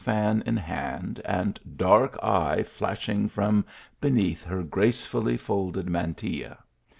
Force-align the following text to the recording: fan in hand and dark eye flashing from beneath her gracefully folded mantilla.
fan 0.03 0.41
in 0.47 0.57
hand 0.57 1.21
and 1.25 1.59
dark 1.77 2.17
eye 2.23 2.63
flashing 2.63 3.29
from 3.29 3.63
beneath 3.99 4.43
her 4.43 4.63
gracefully 4.63 5.37
folded 5.37 5.87
mantilla. 5.87 6.57